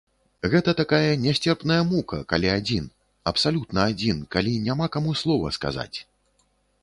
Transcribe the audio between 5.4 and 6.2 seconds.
сказаць.